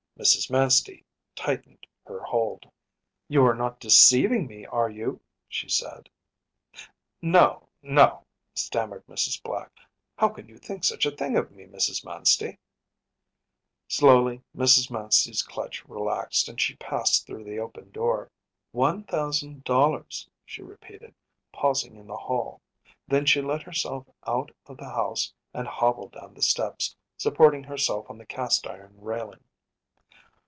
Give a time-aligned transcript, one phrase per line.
[0.19, 0.51] ‚ÄĚ Mrs.
[0.51, 1.03] Manstey
[1.35, 2.69] tightened her hold.
[3.27, 6.11] “You are not deceiving me, are you?‚ÄĚ she said.
[7.23, 9.41] “No no,‚ÄĚ stammered Mrs.
[9.41, 9.71] Black.
[10.15, 12.05] “How can you think such a thing of me, Mrs.
[12.05, 12.57] Manstey?‚ÄĚ
[13.87, 14.91] Slowly Mrs.
[14.91, 18.29] Manstey’s clutch relaxed, and she passed through the open door.
[18.73, 21.15] “One thousand dollars,‚ÄĚ she repeated,
[21.51, 22.61] pausing in the hall;
[23.07, 28.07] then she let herself out of the house and hobbled down the steps, supporting herself
[28.07, 29.43] on the cast iron railing.